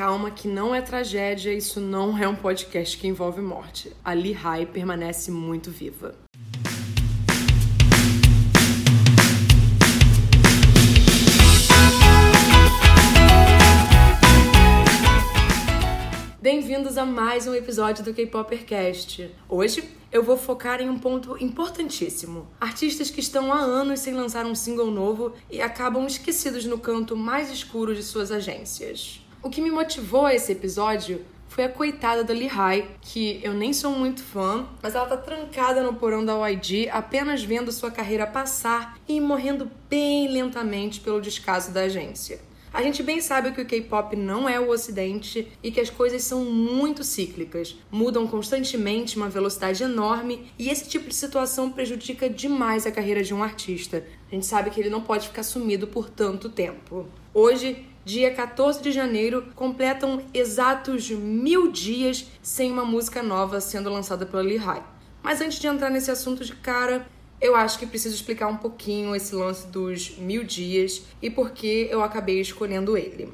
[0.00, 3.92] calma que não é tragédia, isso não é um podcast que envolve morte.
[4.02, 6.14] A Lee High permanece muito viva.
[16.40, 19.30] Bem-vindos a mais um episódio do K-Popercast.
[19.46, 24.46] Hoje eu vou focar em um ponto importantíssimo: artistas que estão há anos sem lançar
[24.46, 29.20] um single novo e acabam esquecidos no canto mais escuro de suas agências.
[29.42, 33.72] O que me motivou a esse episódio foi a coitada da Lehigh, que eu nem
[33.72, 38.26] sou muito fã, mas ela tá trancada no porão da YG, apenas vendo sua carreira
[38.26, 42.38] passar e morrendo bem lentamente pelo descaso da agência.
[42.72, 46.22] A gente bem sabe que o K-pop não é o ocidente e que as coisas
[46.22, 52.86] são muito cíclicas, mudam constantemente uma velocidade enorme e esse tipo de situação prejudica demais
[52.86, 54.04] a carreira de um artista.
[54.30, 57.08] A gente sabe que ele não pode ficar sumido por tanto tempo.
[57.34, 64.24] Hoje, dia 14 de janeiro, completam exatos mil dias sem uma música nova sendo lançada
[64.24, 64.82] pela Lehigh.
[65.22, 67.06] Mas antes de entrar nesse assunto de cara,
[67.40, 71.88] eu acho que preciso explicar um pouquinho esse lance dos mil dias e por que
[71.90, 73.32] eu acabei escolhendo ele.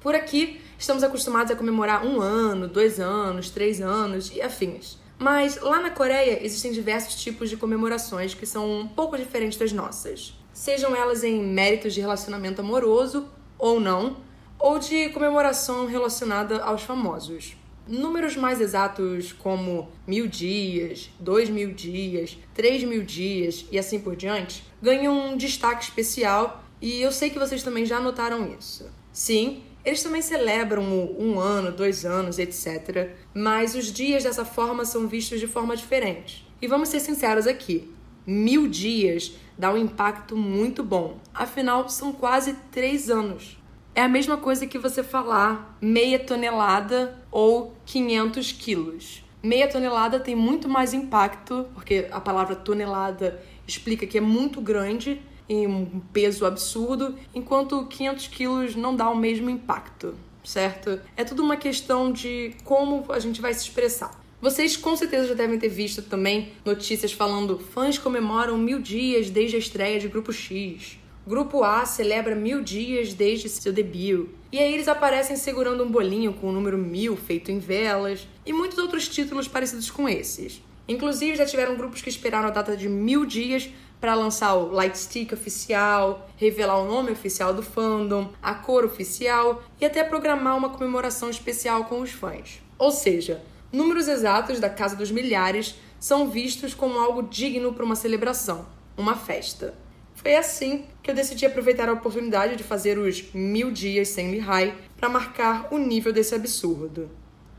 [0.00, 4.98] Por aqui, estamos acostumados a comemorar um ano, dois anos, três anos e afins.
[5.18, 9.72] Mas lá na Coreia existem diversos tipos de comemorações que são um pouco diferentes das
[9.72, 10.34] nossas.
[10.52, 13.28] Sejam elas em méritos de relacionamento amoroso
[13.60, 14.16] ou não,
[14.58, 17.56] ou de comemoração relacionada aos famosos.
[17.86, 24.14] Números mais exatos como mil dias, dois mil dias, três mil dias e assim por
[24.14, 28.88] diante ganham um destaque especial e eu sei que vocês também já notaram isso.
[29.12, 33.10] Sim, eles também celebram o um ano, dois anos, etc.
[33.34, 36.46] Mas os dias dessa forma são vistos de forma diferente.
[36.60, 37.90] E vamos ser sinceros aqui:
[38.30, 41.18] mil dias dá um impacto muito bom.
[41.34, 43.58] Afinal, são quase três anos.
[43.92, 49.24] É a mesma coisa que você falar meia tonelada ou 500 quilos.
[49.42, 55.20] Meia tonelada tem muito mais impacto, porque a palavra tonelada explica que é muito grande
[55.48, 61.00] e um peso absurdo, enquanto 500 quilos não dá o mesmo impacto, certo?
[61.16, 64.19] É tudo uma questão de como a gente vai se expressar.
[64.40, 69.56] Vocês com certeza já devem ter visto também notícias falando fãs comemoram mil dias desde
[69.56, 70.98] a estreia de Grupo X.
[71.26, 74.30] Grupo A celebra mil dias desde seu debut.
[74.50, 78.52] E aí eles aparecem segurando um bolinho com o número mil feito em velas e
[78.54, 80.62] muitos outros títulos parecidos com esses.
[80.88, 83.68] Inclusive já tiveram grupos que esperaram a data de mil dias
[84.00, 89.84] para lançar o Lightstick oficial, revelar o nome oficial do fandom, a cor oficial e
[89.84, 92.62] até programar uma comemoração especial com os fãs.
[92.78, 97.94] Ou seja, números exatos da casa dos milhares são vistos como algo digno para uma
[97.94, 98.66] celebração,
[98.96, 99.74] uma festa.
[100.14, 104.74] Foi assim que eu decidi aproveitar a oportunidade de fazer os mil dias sem Lehigh
[104.96, 107.10] para marcar o nível desse absurdo.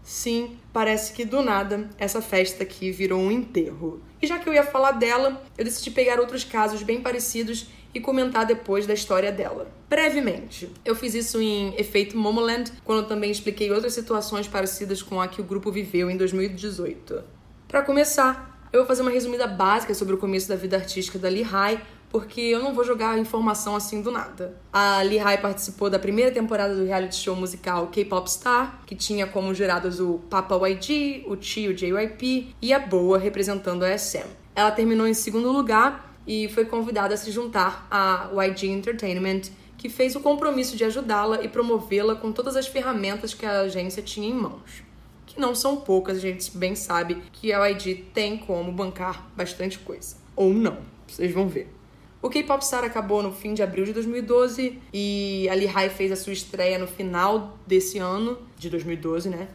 [0.03, 4.01] Sim, parece que do nada essa festa aqui virou um enterro.
[4.21, 7.99] E já que eu ia falar dela, eu decidi pegar outros casos bem parecidos e
[7.99, 9.67] comentar depois da história dela.
[9.89, 15.27] Brevemente, eu fiz isso em Efeito Momoland, quando também expliquei outras situações parecidas com a
[15.27, 17.23] que o grupo viveu em 2018.
[17.67, 21.27] Para começar, eu vou fazer uma resumida básica sobre o começo da vida artística da
[21.27, 21.79] Lehigh,
[22.09, 24.57] porque eu não vou jogar informação assim do nada.
[24.71, 29.53] A Lehigh participou da primeira temporada do reality show musical K-Pop Star, que tinha como
[29.53, 34.27] jurados o Papa YG, o tio JYP e a Boa representando a SM.
[34.53, 39.41] Ela terminou em segundo lugar e foi convidada a se juntar à YG Entertainment,
[39.77, 44.01] que fez o compromisso de ajudá-la e promovê-la com todas as ferramentas que a agência
[44.03, 44.83] tinha em mãos.
[45.25, 49.79] Que não são poucas, a gente bem sabe que a YG tem como bancar bastante
[49.79, 50.17] coisa.
[50.35, 50.77] Ou não,
[51.07, 51.73] vocês vão ver.
[52.21, 56.15] O K-Pop Star acabou no fim de abril de 2012 e a Lehigh fez a
[56.15, 59.47] sua estreia no final desse ano, de 2012, né?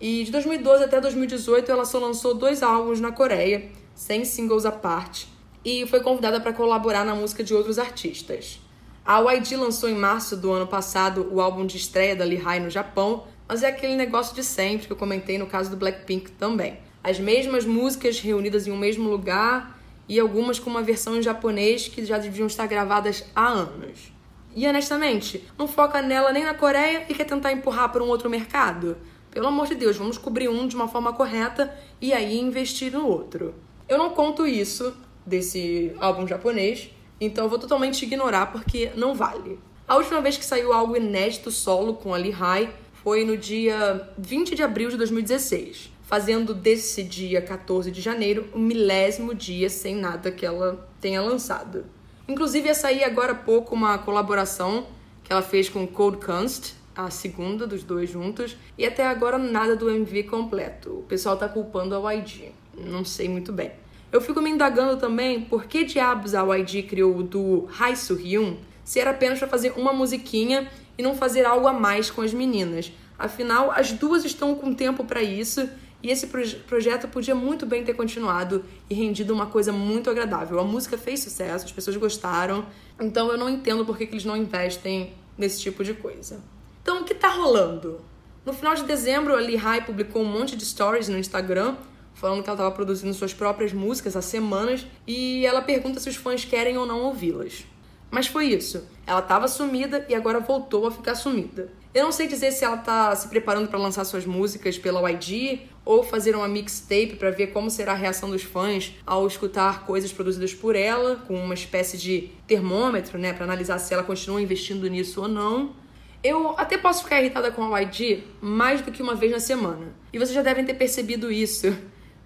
[0.00, 4.72] E de 2012 até 2018 ela só lançou dois álbuns na Coreia, sem singles à
[4.72, 5.28] parte,
[5.64, 8.60] e foi convidada para colaborar na música de outros artistas.
[9.04, 12.68] A YG lançou em março do ano passado o álbum de estreia da Lehigh no
[12.68, 16.78] Japão, mas é aquele negócio de sempre que eu comentei no caso do Blackpink também.
[17.02, 21.88] As mesmas músicas reunidas em um mesmo lugar e algumas com uma versão em japonês
[21.88, 24.12] que já deviam estar gravadas há anos.
[24.54, 28.28] E honestamente, não foca nela nem na Coreia e quer tentar empurrar para um outro
[28.28, 28.96] mercado?
[29.30, 33.06] Pelo amor de Deus, vamos cobrir um de uma forma correta e aí investir no
[33.06, 33.54] outro.
[33.88, 34.94] Eu não conto isso
[35.28, 36.90] desse álbum japonês,
[37.20, 39.58] então eu vou totalmente ignorar porque não vale.
[39.86, 44.54] A última vez que saiu algo inédito solo com a Lehigh foi no dia 20
[44.54, 50.32] de abril de 2016 fazendo desse dia 14 de janeiro o milésimo dia sem nada
[50.32, 51.84] que ela tenha lançado.
[52.26, 54.86] Inclusive, ia sair agora há pouco uma colaboração
[55.22, 59.76] que ela fez com Cold Kunst, a segunda dos dois juntos, e até agora nada
[59.76, 61.00] do MV completo.
[61.00, 62.52] O pessoal tá culpando a YG.
[62.74, 63.70] Não sei muito bem.
[64.10, 68.56] Eu fico me indagando também por que diabos a YG criou o do Hai Hyun
[68.82, 72.32] se era apenas para fazer uma musiquinha e não fazer algo a mais com as
[72.32, 72.90] meninas.
[73.18, 75.68] Afinal, as duas estão com tempo para isso
[76.02, 80.58] e esse proje projeto podia muito bem ter continuado e rendido uma coisa muito agradável.
[80.58, 82.64] A música fez sucesso, as pessoas gostaram,
[82.98, 86.40] então eu não entendo por que, que eles não investem nesse tipo de coisa.
[86.82, 88.00] Então, o que tá rolando?
[88.46, 91.76] No final de dezembro, a High publicou um monte de stories no Instagram
[92.18, 96.16] falando que ela estava produzindo suas próprias músicas há semanas e ela pergunta se os
[96.16, 97.64] fãs querem ou não ouvi-las.
[98.10, 98.84] Mas foi isso.
[99.06, 101.70] Ela estava sumida e agora voltou a ficar sumida.
[101.94, 105.62] Eu não sei dizer se ela está se preparando para lançar suas músicas pela YG
[105.84, 110.12] ou fazer uma mixtape para ver como será a reação dos fãs ao escutar coisas
[110.12, 114.88] produzidas por ela, com uma espécie de termômetro, né, para analisar se ela continua investindo
[114.88, 115.74] nisso ou não.
[116.22, 119.94] Eu até posso ficar irritada com a YG mais do que uma vez na semana.
[120.12, 121.74] E vocês já devem ter percebido isso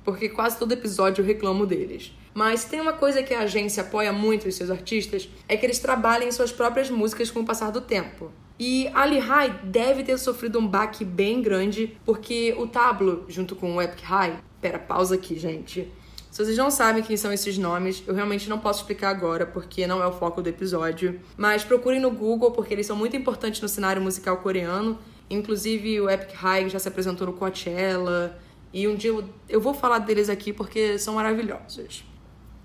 [0.04, 2.12] porque quase todo episódio eu reclamo deles.
[2.34, 5.78] Mas tem uma coisa que a agência apoia muito os seus artistas, é que eles
[5.78, 8.31] trabalhem suas próprias músicas com o passar do tempo.
[8.58, 13.76] E Ali High deve ter sofrido um baque bem grande, porque o Tablo, junto com
[13.76, 14.38] o Epic High...
[14.60, 15.93] Pera, pausa aqui, gente.
[16.31, 19.87] Se vocês não sabem quem são esses nomes, eu realmente não posso explicar agora, porque
[19.87, 21.20] não é o foco do episódio.
[21.37, 24.99] Mas procurem no Google, porque eles são muito importantes no cenário musical coreano.
[25.28, 28.38] Inclusive, o Epic High já se apresentou no Coachella,
[28.73, 32.05] e um dia eu, eu vou falar deles aqui porque são maravilhosos.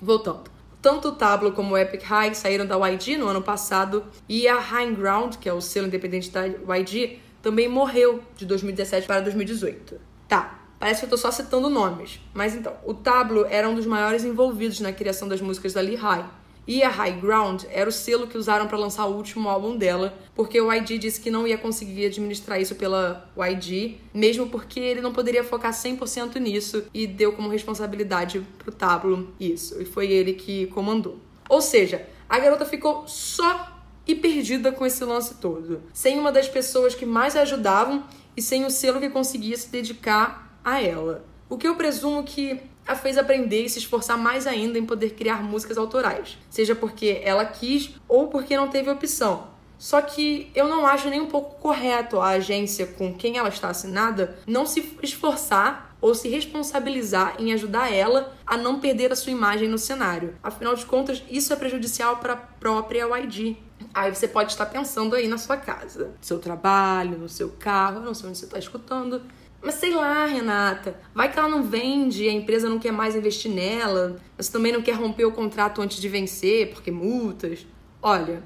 [0.01, 0.49] Voltando.
[0.81, 4.59] Tanto o Tablo como o Epic High saíram da YG no ano passado e a
[4.59, 9.99] High Ground, que é o selo independente da YG, também morreu de 2017 para 2018.
[10.27, 13.85] Tá, parece que eu tô só citando nomes, mas então, o Tablo era um dos
[13.85, 16.25] maiores envolvidos na criação das músicas da Lee High
[16.67, 20.17] e a High Ground era o selo que usaram para lançar o último álbum dela,
[20.35, 25.01] porque o YG disse que não ia conseguir administrar isso pela YG, mesmo porque ele
[25.01, 30.33] não poderia focar 100% nisso e deu como responsabilidade pro Tablo isso, e foi ele
[30.33, 31.19] que comandou.
[31.49, 36.47] Ou seja, a garota ficou só e perdida com esse lance todo, sem uma das
[36.47, 38.03] pessoas que mais ajudavam
[38.35, 41.25] e sem o selo que conseguia se dedicar a ela.
[41.49, 45.11] O que eu presumo que a fez aprender e se esforçar mais ainda em poder
[45.11, 49.47] criar músicas autorais, seja porque ela quis ou porque não teve opção.
[49.77, 53.69] Só que eu não acho nem um pouco correto a agência com quem ela está
[53.69, 59.31] assinada não se esforçar ou se responsabilizar em ajudar ela a não perder a sua
[59.31, 60.35] imagem no cenário.
[60.41, 63.57] Afinal de contas, isso é prejudicial para a própria YG.
[63.93, 67.99] Aí você pode estar pensando aí na sua casa, no seu trabalho, no seu carro,
[67.99, 69.21] não sei onde você está escutando.
[69.61, 73.15] Mas sei lá, Renata, vai que ela não vende e a empresa não quer mais
[73.15, 77.65] investir nela, mas também não quer romper o contrato antes de vencer, porque multas.
[78.01, 78.43] Olha,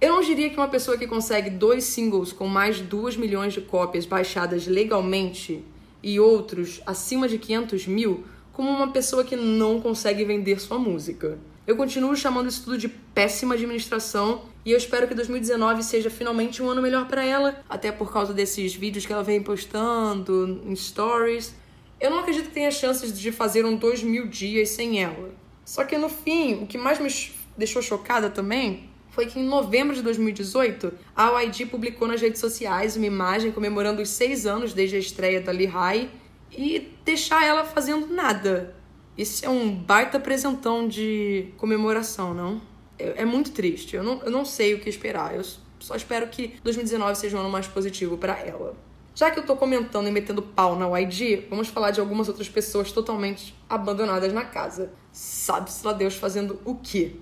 [0.00, 3.52] eu não diria que uma pessoa que consegue dois singles com mais de 2 milhões
[3.52, 5.64] de cópias baixadas legalmente
[6.02, 11.38] e outros acima de 500 mil, como uma pessoa que não consegue vender sua música.
[11.66, 16.62] Eu continuo chamando isso tudo de péssima administração e eu espero que 2019 seja finalmente
[16.62, 20.76] um ano melhor para ela, até por causa desses vídeos que ela vem postando em
[20.76, 21.54] stories.
[21.98, 25.30] Eu não acredito que tenha chances de fazer um dois mil dias sem ela.
[25.64, 27.08] Só que no fim, o que mais me
[27.56, 32.94] deixou chocada também foi que em novembro de 2018, a YG publicou nas redes sociais
[32.94, 36.10] uma imagem comemorando os seis anos desde a estreia da Lee High
[36.52, 38.74] e deixar ela fazendo nada.
[39.16, 42.60] Isso é um baita presentão de comemoração, não?
[42.98, 43.94] É, é muito triste.
[43.96, 45.34] Eu não, eu não sei o que esperar.
[45.34, 45.42] Eu
[45.78, 48.74] só espero que 2019 seja um ano mais positivo para ela.
[49.14, 52.48] Já que eu tô comentando e metendo pau na YG, vamos falar de algumas outras
[52.48, 54.90] pessoas totalmente abandonadas na casa.
[55.12, 57.14] Sabe-se lá Deus fazendo o quê?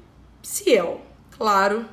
[0.42, 1.02] Ciel.
[1.36, 1.84] Claro,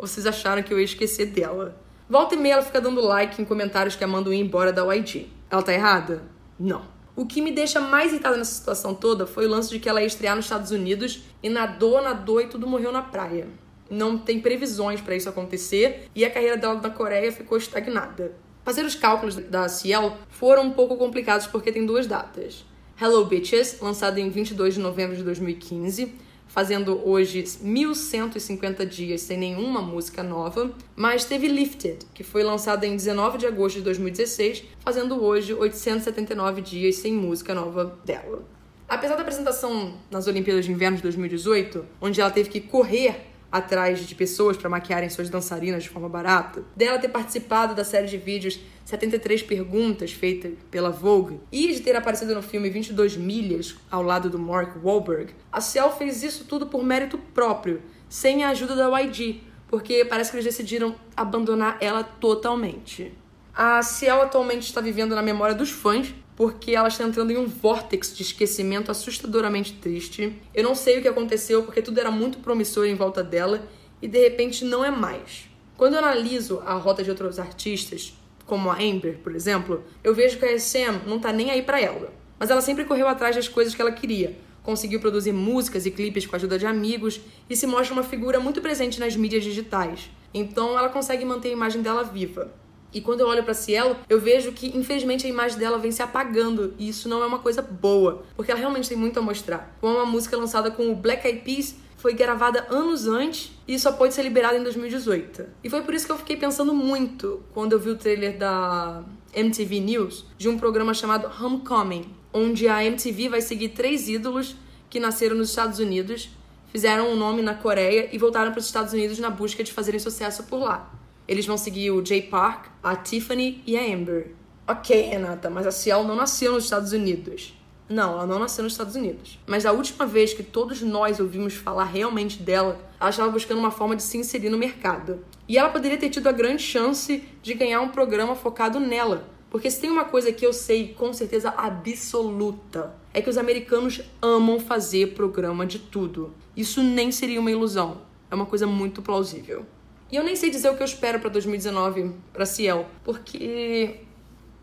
[0.00, 1.78] vocês acharam que eu ia esquecer dela.
[2.08, 4.82] Volta e meia ela fica dando like em comentários que a mandam ir embora da
[4.94, 5.28] YG.
[5.50, 6.22] Ela tá errada?
[6.58, 6.82] Não.
[7.18, 10.00] O que me deixa mais irritada nessa situação toda foi o lance de que ela
[10.00, 13.48] ia estrear nos Estados Unidos e nadou, nadou e tudo morreu na praia.
[13.90, 18.36] Não tem previsões para isso acontecer e a carreira dela na Coreia ficou estagnada.
[18.64, 22.64] Fazer os cálculos da Ciel foram um pouco complicados porque tem duas datas.
[23.02, 26.14] Hello Bitches, lançado em 22 de novembro de 2015,
[26.58, 32.96] fazendo hoje 1150 dias sem nenhuma música nova, mas teve Lifted, que foi lançada em
[32.96, 38.42] 19 de agosto de 2016, fazendo hoje 879 dias sem música nova dela.
[38.88, 44.00] Apesar da apresentação nas Olimpíadas de Inverno de 2018, onde ela teve que correr atrás
[44.00, 48.16] de pessoas para maquiarem suas dançarinas de forma barata, dela ter participado da série de
[48.16, 54.02] vídeos 73 perguntas feita pela Vogue e de ter aparecido no filme 22 Milhas ao
[54.02, 58.74] lado do Mark Wahlberg, a Ciel fez isso tudo por mérito próprio, sem a ajuda
[58.74, 63.12] da YG, porque parece que eles decidiram abandonar ela totalmente.
[63.54, 67.48] A Ciel atualmente está vivendo na memória dos fãs, porque ela está entrando em um
[67.48, 70.40] vórtice de esquecimento assustadoramente triste.
[70.54, 73.68] Eu não sei o que aconteceu, porque tudo era muito promissor em volta dela
[74.00, 75.50] e de repente não é mais.
[75.76, 78.16] Quando eu analiso a rota de outros artistas,
[78.46, 81.80] como a Amber, por exemplo, eu vejo que a SM não tá nem aí para
[81.80, 82.12] ela.
[82.38, 84.38] Mas ela sempre correu atrás das coisas que ela queria.
[84.62, 88.38] Conseguiu produzir músicas e clipes com a ajuda de amigos e se mostra uma figura
[88.38, 90.08] muito presente nas mídias digitais.
[90.32, 92.54] Então ela consegue manter a imagem dela viva.
[92.92, 96.02] E quando eu olho para Cielo, eu vejo que infelizmente a imagem dela vem se
[96.02, 99.76] apagando e isso não é uma coisa boa, porque ela realmente tem muito a mostrar.
[99.80, 103.92] Como uma música lançada com o Black Eyed Peas foi gravada anos antes e só
[103.92, 105.44] pôde ser liberada em 2018.
[105.62, 109.02] E foi por isso que eu fiquei pensando muito quando eu vi o trailer da
[109.34, 114.56] MTV News de um programa chamado Homecoming, onde a MTV vai seguir três ídolos
[114.88, 116.30] que nasceram nos Estados Unidos,
[116.72, 120.00] fizeram um nome na Coreia e voltaram para os Estados Unidos na busca de fazerem
[120.00, 120.90] sucesso por lá.
[121.28, 124.32] Eles vão seguir o Jay Park, a Tiffany e a Amber.
[124.66, 127.54] Ok, Renata, mas a Ciel não nasceu nos Estados Unidos.
[127.86, 129.38] Não, ela não nasceu nos Estados Unidos.
[129.46, 133.70] Mas a última vez que todos nós ouvimos falar realmente dela, ela estava buscando uma
[133.70, 135.24] forma de se inserir no mercado.
[135.46, 139.28] E ela poderia ter tido a grande chance de ganhar um programa focado nela.
[139.50, 144.02] Porque se tem uma coisa que eu sei com certeza absoluta, é que os americanos
[144.20, 146.34] amam fazer programa de tudo.
[146.54, 148.02] Isso nem seria uma ilusão.
[148.30, 149.64] É uma coisa muito plausível.
[150.10, 154.00] E eu nem sei dizer o que eu espero para 2019 para Ciel, porque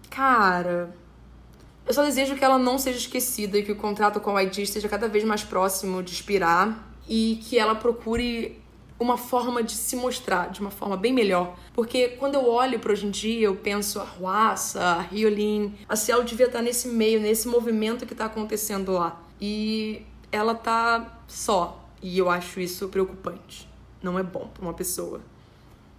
[0.10, 0.96] cara,
[1.86, 4.64] eu só desejo que ela não seja esquecida e que o contrato com a YG
[4.64, 8.60] esteja cada vez mais próximo de expirar e que ela procure
[9.00, 11.58] uma forma de se mostrar de uma forma bem melhor.
[11.74, 15.96] Porque quando eu olho para hoje em dia, eu penso a Ruassa, a Riolin, a
[15.96, 19.22] Ciel devia estar nesse meio, nesse movimento que está acontecendo lá.
[19.40, 21.86] E ela tá só.
[22.02, 23.70] E eu acho isso preocupante.
[24.02, 25.22] Não é bom para uma pessoa.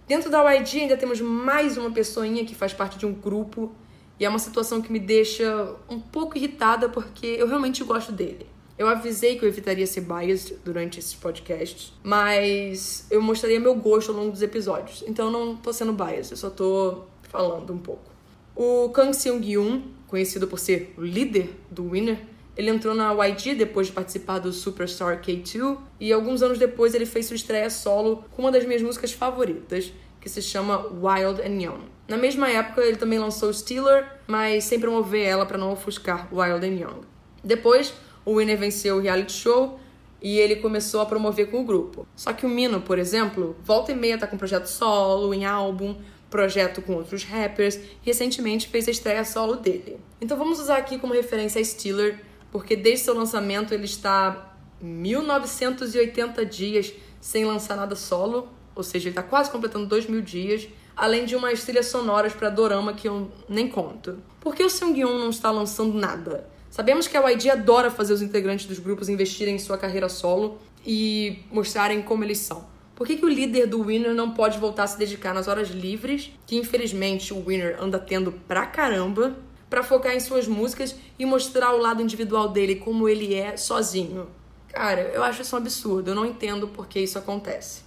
[0.07, 3.75] Dentro da YG ainda temos mais uma pessoinha que faz parte de um grupo
[4.17, 8.47] e é uma situação que me deixa um pouco irritada porque eu realmente gosto dele.
[8.77, 14.11] Eu avisei que eu evitaria ser biased durante esses podcasts, mas eu mostraria meu gosto
[14.11, 15.03] ao longo dos episódios.
[15.05, 18.09] Então eu não tô sendo biased, eu só tô falando um pouco.
[18.55, 22.17] O Kang Seung-yoon, conhecido por ser o líder do Winner,
[22.57, 27.05] ele entrou na YG depois de participar do Superstar K2 e alguns anos depois ele
[27.05, 31.61] fez sua estreia solo com uma das minhas músicas favoritas, que se chama Wild and
[31.61, 31.81] Young.
[32.07, 36.65] Na mesma época ele também lançou Stealer, mas sem promover ela para não ofuscar Wild
[36.65, 37.01] and Young.
[37.43, 37.93] Depois,
[38.25, 39.79] o Winner venceu o reality show
[40.21, 42.07] e ele começou a promover com o grupo.
[42.15, 45.95] Só que o Mino, por exemplo, volta e meia tá com projeto solo, em álbum,
[46.29, 49.99] projeto com outros rappers, recentemente fez a estreia solo dele.
[50.19, 52.19] Então vamos usar aqui como referência a Stealer,
[52.57, 59.11] porque desde seu lançamento ele está 1980 dias sem lançar nada solo, ou seja, ele
[59.11, 63.31] está quase completando 2 mil dias, além de umas trilhas sonoras para dorama que eu
[63.47, 64.17] nem conto.
[64.41, 66.49] Por que o Seungyeon não está lançando nada?
[66.71, 70.57] Sabemos que a YG adora fazer os integrantes dos grupos investirem em sua carreira solo
[70.83, 72.65] e mostrarem como eles são.
[72.95, 75.69] Por que, que o líder do Winner não pode voltar a se dedicar nas horas
[75.69, 79.37] livres, que infelizmente o Winner anda tendo pra caramba,
[79.69, 84.27] para focar em suas músicas e mostrar o lado individual dele, como ele é sozinho.
[84.69, 87.81] Cara, eu acho isso um absurdo, eu não entendo por que isso acontece.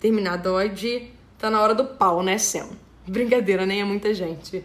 [0.00, 2.68] Terminado ID, tá na hora do pau, né, Sam?
[3.06, 4.64] Brincadeira, nem é muita gente.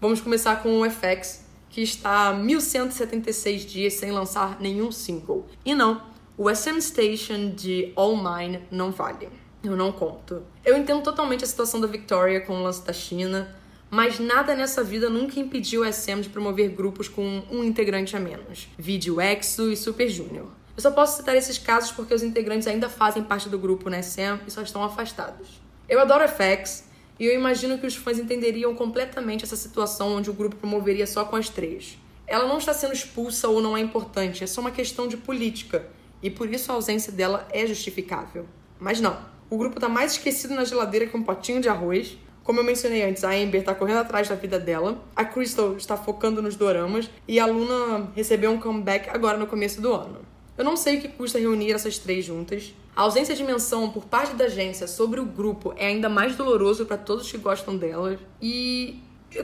[0.00, 5.46] Vamos começar com o FX, que está 1176 dias sem lançar nenhum single.
[5.64, 6.02] E não,
[6.36, 9.28] o SM Station de All Mine não vale.
[9.62, 10.42] Eu não conto.
[10.64, 13.54] Eu entendo totalmente a situação da Victoria com o lance da China,
[13.90, 18.20] mas nada nessa vida nunca impediu o SM de promover grupos com um integrante a
[18.20, 18.68] menos.
[18.78, 20.46] Vídeo EXO e Super Junior.
[20.76, 24.02] Eu só posso citar esses casos porque os integrantes ainda fazem parte do grupo na
[24.02, 25.60] SM e só estão afastados.
[25.88, 26.84] Eu adoro FX
[27.18, 31.24] e eu imagino que os fãs entenderiam completamente essa situação onde o grupo promoveria só
[31.24, 31.98] com as três.
[32.26, 35.88] Ela não está sendo expulsa ou não é importante, é só uma questão de política
[36.22, 38.46] e por isso a ausência dela é justificável.
[38.78, 39.18] Mas não,
[39.50, 42.16] o grupo está mais esquecido na geladeira que um potinho de arroz
[42.48, 45.98] como eu mencionei antes, a Amber tá correndo atrás da vida dela, a Crystal está
[45.98, 50.20] focando nos doramas e a Luna recebeu um comeback agora no começo do ano.
[50.56, 52.72] Eu não sei o que custa reunir essas três juntas.
[52.96, 56.86] A ausência de menção por parte da agência sobre o grupo é ainda mais doloroso
[56.86, 58.18] para todos que gostam delas.
[58.40, 58.98] E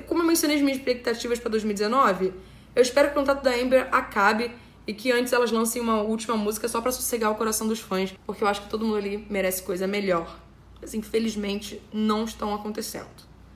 [0.06, 2.32] como eu mencionei as minhas expectativas para 2019,
[2.74, 4.50] eu espero que o contrato da Amber acabe
[4.86, 8.14] e que antes elas lancem uma última música só para sossegar o coração dos fãs,
[8.24, 10.42] porque eu acho que todo mundo ali merece coisa melhor
[10.84, 13.08] mas infelizmente não estão acontecendo.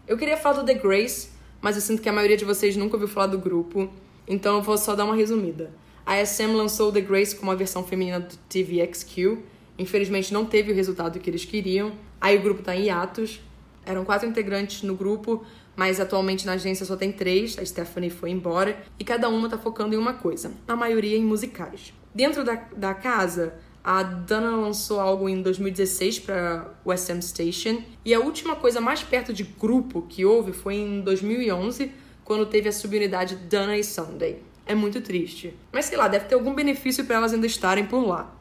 [0.07, 1.29] Eu queria falar do The Grace,
[1.61, 3.91] mas eu sinto que a maioria de vocês nunca ouviu falar do grupo,
[4.27, 5.71] então eu vou só dar uma resumida.
[6.07, 9.39] A SM lançou The Grace como a versão feminina do TVXQ,
[9.79, 13.41] infelizmente não teve o resultado que eles queriam, Aí o grupo tá em hiatos.
[13.85, 15.45] Eram quatro integrantes no grupo,
[15.75, 17.59] mas atualmente na agência só tem três.
[17.59, 21.25] A Stephanie foi embora e cada uma tá focando em uma coisa, a maioria em
[21.25, 21.95] musicais.
[22.15, 28.13] Dentro da, da casa, a Dana lançou algo em 2016 para o SM Station e
[28.13, 31.91] a última coisa mais perto de grupo que houve foi em 2011,
[32.25, 34.43] quando teve a subunidade Dana e Sunday.
[34.67, 35.55] É muito triste.
[35.73, 38.35] Mas sei lá, deve ter algum benefício para elas ainda estarem por lá.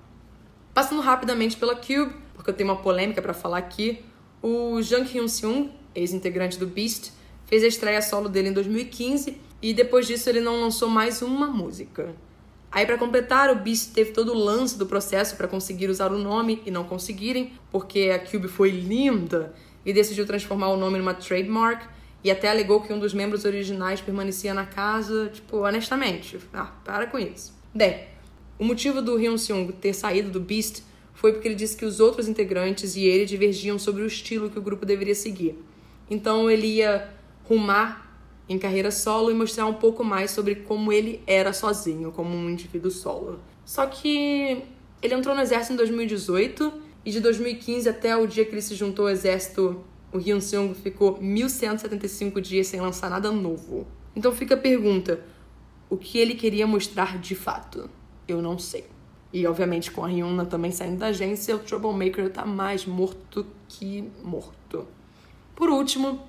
[0.74, 4.04] Passando rapidamente pela Cube, porque eu tenho uma polêmica para falar aqui,
[4.42, 7.12] o Jung Hyun Seung, ex-integrante do Beast,
[7.46, 11.48] fez a estreia solo dele em 2015 e depois disso ele não lançou mais uma
[11.48, 12.14] música.
[12.72, 16.18] Aí para completar, o Beast teve todo o lance do processo para conseguir usar o
[16.18, 19.54] nome e não conseguirem, porque a Cube foi linda
[19.86, 21.88] e decidiu transformar o nome numa trademark
[22.24, 26.38] e até alegou que um dos membros originais permanecia na casa, tipo, honestamente.
[26.54, 27.56] Ah, para com isso.
[27.74, 28.06] Bem,
[28.60, 30.84] o motivo do Hyun Seung ter saído do Beast
[31.14, 34.60] foi porque ele disse que os outros integrantes e ele divergiam sobre o estilo que
[34.60, 35.56] o grupo deveria seguir.
[36.10, 37.10] Então ele ia
[37.44, 38.07] rumar
[38.50, 42.50] em carreira solo e mostrar um pouco mais sobre como ele era sozinho, como um
[42.50, 43.40] indivíduo solo.
[43.66, 44.64] Só que
[45.02, 46.74] ele entrou no exército em 2018
[47.06, 50.74] e de 2015 até o dia que ele se juntou ao exército, o Hyun Seung
[50.74, 53.86] ficou 1175 dias sem lançar nada novo.
[54.16, 55.24] Então fica a pergunta:
[55.90, 57.90] o que ele queria mostrar de fato?
[58.28, 58.86] Eu não sei.
[59.32, 64.10] E obviamente com a Ryuna também saindo da agência, o Troublemaker tá mais morto que
[64.24, 64.88] morto.
[65.56, 66.22] Por último,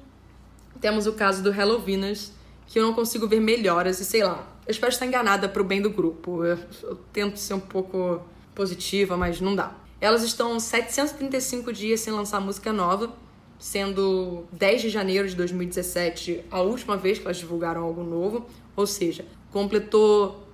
[0.80, 2.32] temos o caso do Hello Venus,
[2.66, 4.47] que eu não consigo ver melhoras e sei lá.
[4.66, 6.44] Eu espero estar enganada pro bem do grupo.
[6.44, 8.23] Eu, eu tento ser um pouco
[8.54, 9.75] positiva, mas não dá.
[10.00, 13.12] Elas estão 735 dias sem lançar música nova,
[13.58, 18.47] sendo 10 de janeiro de 2017 a última vez que elas divulgaram algo novo.
[18.76, 20.47] Ou seja, completou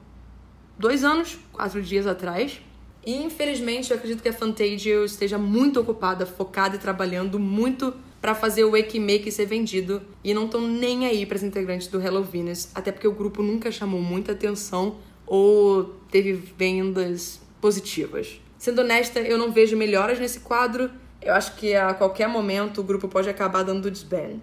[0.78, 2.60] dois anos, quatro dias atrás.
[3.04, 7.92] E infelizmente eu acredito que a Fantasia esteja muito ocupada, focada e trabalhando muito
[8.24, 11.88] para fazer o Wake Make ser vendido e não estão nem aí para os integrantes
[11.88, 18.40] do Hello Venus, até porque o grupo nunca chamou muita atenção ou teve vendas positivas.
[18.56, 20.90] Sendo honesta, eu não vejo melhoras nesse quadro.
[21.20, 24.40] Eu acho que a qualquer momento o grupo pode acabar dando disband.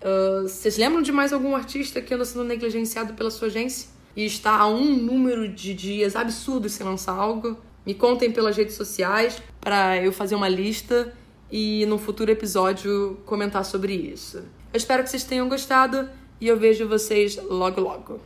[0.00, 3.90] Uh, vocês lembram de mais algum artista que anda sendo negligenciado pela sua agência?
[4.16, 7.58] E está a um número de dias absurdo sem lançar algo?
[7.84, 11.12] Me contem pelas redes sociais para eu fazer uma lista
[11.56, 14.38] e num futuro episódio comentar sobre isso.
[14.38, 18.20] Eu espero que vocês tenham gostado e eu vejo vocês logo logo.